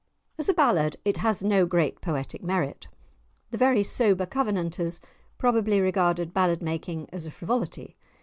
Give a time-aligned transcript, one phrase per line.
[0.39, 2.87] As a ballad it has no great poetic merit;
[3.51, 4.99] the very sober Covenanters
[5.37, 7.95] probably regarded ballad making as a frivolity.